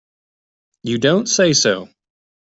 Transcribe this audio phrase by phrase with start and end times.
[0.81, 1.87] You don't say so!